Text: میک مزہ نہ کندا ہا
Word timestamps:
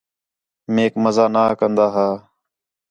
میک 0.73 0.93
مزہ 1.03 1.25
نہ 1.33 1.43
کندا 1.59 1.85
ہا 1.93 2.07